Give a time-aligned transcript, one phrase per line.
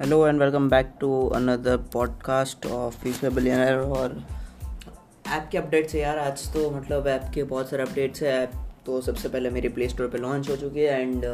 [0.00, 4.24] Hello and welcome back to another podcast of future billionaire और
[5.28, 8.50] app के updates है यार, आज तो मतलब ऐप के बहुत सारे अपडेट्स है। ऐप
[8.86, 11.24] तो सबसे पहले मेरी प्ले स्टोर पर लॉन्च हो चुकी है एंड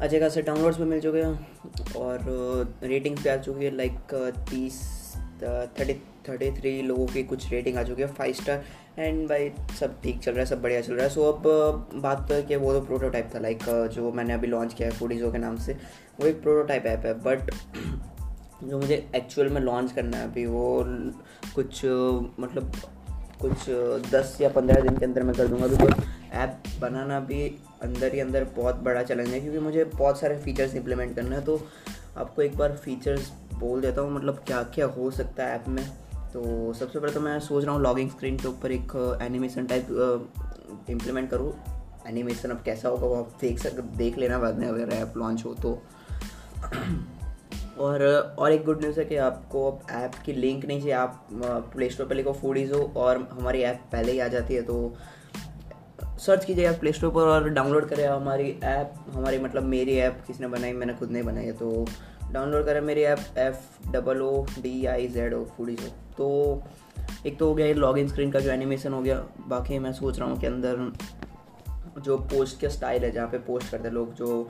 [0.00, 1.48] अच्छे खासे डाउनलोड्स भी मिल चुके हैं
[1.96, 2.18] और
[2.82, 3.98] रेटिंग्स भी आ चुकी है लाइक
[4.50, 5.03] तीस
[5.44, 5.94] थर्टी
[6.28, 8.64] थर्टी थ्री लोगों की कुछ रेटिंग आ चुकी है फाइव स्टार
[8.98, 9.50] एंड भाई,
[9.80, 11.10] सब ठीक चल रहा है, सब बढ़िया चल रहा है.
[11.10, 11.42] सो अब
[12.02, 15.30] बात तो कि वो तो प्रोटोटाइप था लाइक जो मैंने अभी लॉन्च किया है फूडीजो
[15.32, 15.76] के नाम से,
[16.20, 17.14] वो एक प्रोटोटाइप ऐप है.
[17.22, 17.50] बट
[18.64, 20.84] जो मुझे एक्चुअल में लॉन्च करना है अभी, वो
[21.54, 21.84] कुछ
[22.40, 22.72] मतलब
[23.40, 23.68] कुछ
[24.10, 25.66] दस या पंद्रह दिन के अंदर मैं कर दूँगा.
[25.66, 27.46] बिकॉज़ ऐप बनाना भी
[27.82, 31.44] अंदर ही अंदर बहुत बड़ा चैलेंज है, क्योंकि मुझे बहुत सारे फीचर्स इंप्लीमेंट करना है.
[31.44, 31.60] तो
[32.16, 35.84] आपको एक बार फीचर्स बोल देता हूँ मतलब क्या क्या हो सकता है ऐप में।
[36.32, 39.88] तो सबसे पहले तो मैं सोच रहा हूँ लॉगिंग स्क्रीन के ऊपर एक एनिमेशन टाइप
[40.90, 41.52] इम्प्लीमेंट करूँ।
[42.06, 45.44] एनिमेशन अब कैसा होगा वो आप देख सक, देख लेना बाद में अगर ऐप लॉन्च
[45.44, 45.82] हो तो।
[47.78, 48.02] और
[48.38, 51.26] और एक गुड न्यूज़ है कि आपको अब ऐप की लिंक नहीं चाहिए। आप
[51.74, 54.94] प्ले स्टोर पर लिखो फूडीज हो और हमारी ऐप पहले ही आ जाती है तो
[56.18, 60.22] सर्च कीजिए आप प्ले स्टोर पर और डाउनलोड करें हमारी ऐप हमारी मतलब मेरी ऐप
[60.26, 61.86] किसने बनाई, मैंने खुद नहीं बनाई है तो
[62.32, 66.62] डाउनलोड करें मेरी app F double O D I Z O foodies हो तो
[67.26, 69.16] एक तो हो गया लॉग इन स्क्रीन का जो एनिमेशन हो गया,
[69.48, 70.92] बाकी मैं सोच रहा हूँ कि अंदर
[72.00, 74.48] जो पोस्ट का स्टाइल है, जहाँ पे पोस्ट करते हैं लोग, जो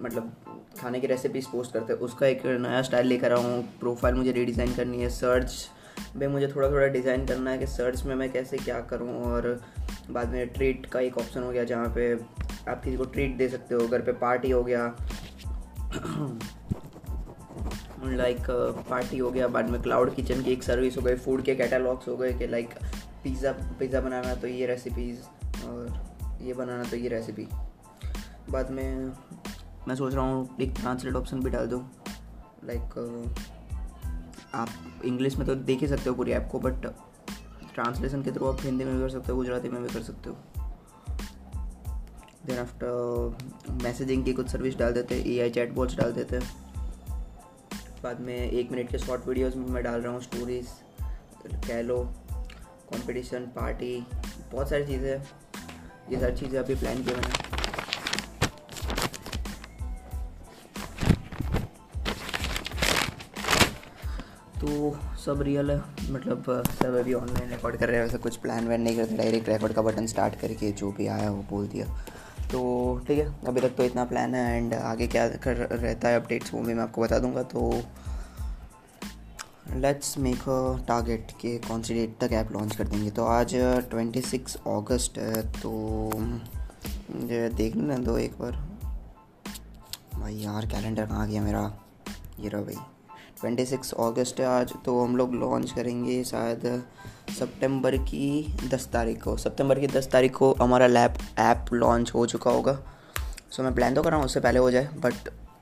[0.00, 0.32] मतलब
[0.80, 4.74] खाने की रेसिपीज़ पोस्ट करते हैं, उसका एक नया स्टाइल लेकर हूँ प्रोफ़ाइल मुझे रीडिज़ाइन
[4.74, 5.68] करनी है सर्च
[6.16, 9.60] में मुझे थोड़ा थोड़ा डिज़ाइन करना है कि सर्च में मैं कैसे क्या करूँ और
[10.10, 12.12] बाद में ट्रीट का एक ऑप्शन हो गया जहाँ पे
[12.70, 14.86] आप किसी को ट्रीट दे सकते हो घर पे पार्टी हो गया।
[18.04, 18.50] लाइक
[18.90, 21.54] पार्टी uh, हो गया बाद में क्लाउड किचन की एक सर्विस हो गई फ़ूड के
[21.54, 22.74] कैटलॉग्स हो गए कि लाइक
[23.24, 25.20] पिज़्ज़ा पिज़्ज़ा बनाना तो ये रेसिपीज़
[25.66, 27.48] और ये बनाना तो ये रेसिपी
[28.50, 29.12] बाद में
[29.88, 31.80] मैं सोच रहा हूँ एक ट्रांसलेट ऑप्शन भी डाल दूँ।
[32.64, 33.40] लाइक uh,
[34.54, 34.68] आप
[35.04, 36.86] इंग्लिश में तो देख ही सकते हो पूरी ऐप को बट
[37.78, 40.30] ट्रांसलेशन के थ्रू आप हिंदी में भी कर सकते हो, गुजराती में भी कर सकते
[40.30, 40.36] हो।
[42.46, 46.36] देन आफ्टर मैसेजिंग की कुछ सर्विस डाल देते हैं ए आई चैट बॉल्स डाल देते।
[46.36, 46.66] हैं
[48.02, 50.68] बाद में एक मिनट के शॉर्ट वीडियोज़ में मैं डाल रहा हूँ स्टोरीज
[51.46, 51.98] कह लो
[52.90, 53.94] कॉम्पिटिशन पार्टी
[54.52, 55.14] बहुत सारी चीज़ें।
[56.10, 57.67] ये सारी चीज़ें अभी प्लान किए मैंने।
[64.60, 65.78] तो सब रियल है।
[66.10, 66.44] मतलब
[66.80, 69.72] सब अभी ऑनलाइन रिकॉर्ड कर रहे हैं। वैसे कुछ प्लान वैन नहीं करते। डायरेक्ट रिकॉर्ड
[69.72, 71.86] का बटन स्टार्ट करके जो भी आया वो बोल दिया।
[72.52, 72.60] तो
[73.06, 76.54] ठीक है, अभी तक तो इतना प्लान है एंड आगे क्या कर रहता है अपडेट्स
[76.54, 77.70] वो भी मैं आपको बता दूँगा। तो
[79.76, 83.54] लेट्स मेक अ टारगेट कि कौन सी डेट तक ऐप लॉन्च कर देंगे। तो आज
[83.90, 86.10] ट्वेंटी सिक्स अगस्त है। तो
[87.10, 88.52] देख लेना दो एक बार।
[90.14, 91.72] भाई यार कैलेंडर कहाँ गया मेरा?
[92.40, 92.76] ये रहा भाई।
[93.40, 96.84] ट्वेंटी सिक्स ऑगस्ट है आज तो हम लोग लॉन्च करेंगे शायद
[97.38, 102.26] सितंबर की दस तारीख को। सितंबर की दस तारीख को हमारा लैब ऐप लॉन्च हो
[102.26, 105.14] चुका होगा। सो so, मैं प्लान तो कर रहा हूँ उससे पहले हो जाए but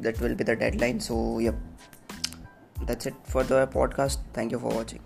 [0.02, 1.54] that will be the deadline so yup
[2.80, 5.00] that's it for the podcast thank you for watching